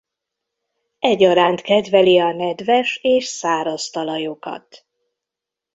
[0.99, 4.85] Egyaránt kedveli a nedves és száraz talajokat.